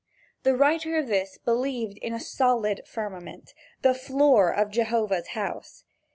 The 0.41 0.55
writer 0.57 0.97
of 0.97 1.05
this 1.05 1.37
believed 1.37 1.99
in 1.99 2.11
a 2.11 2.19
solid 2.19 2.81
firmament 2.87 3.53
the 3.83 3.93
floor 3.93 4.51
of 4.51 4.71
Jehovah's 4.71 5.27
house. 5.37 5.83